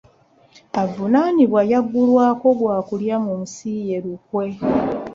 Avunaanibwa 0.81 1.61
yaggulwako 1.71 2.47
gwa 2.59 2.77
kulya 2.87 3.15
mu 3.25 3.33
nsi 3.43 3.71
ye 3.87 3.97
lukwe. 4.03 4.45